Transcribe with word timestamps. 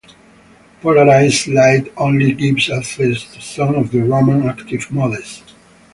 Polarized 0.81 1.45
light 1.49 1.93
only 1.95 2.33
gives 2.33 2.71
access 2.71 3.23
to 3.35 3.39
some 3.39 3.75
of 3.75 3.91
the 3.91 3.99
Raman 4.01 4.47
active 4.49 4.89
modes. 4.91 5.43